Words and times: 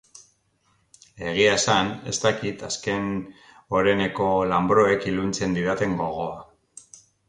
Egia 1.31 1.51
esan, 1.57 1.91
ez 2.13 2.15
dakit 2.25 2.65
azken 2.71 3.07
oreneko 3.83 4.33
lanbroek 4.57 5.09
iluntzen 5.15 5.59
didaten 5.61 5.99
gogoa. 6.05 6.47